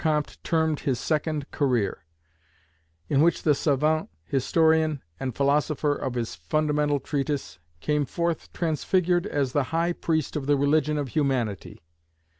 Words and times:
Comte 0.01 0.39
termed 0.43 0.79
his 0.79 0.99
second 0.99 1.51
career, 1.51 2.07
in 3.07 3.21
which 3.21 3.43
the 3.43 3.53
savant, 3.53 4.09
historian, 4.25 5.03
and 5.19 5.35
philosopher 5.35 5.93
of 5.95 6.15
his 6.15 6.33
fundamental 6.33 6.99
treatise, 6.99 7.59
came 7.81 8.07
forth 8.07 8.51
transfigured 8.51 9.27
as 9.27 9.51
the 9.53 9.65
High 9.69 9.93
Priest 9.93 10.35
of 10.35 10.47
the 10.47 10.57
Religion 10.57 10.97
of 10.97 11.09
Humanity. 11.09 11.83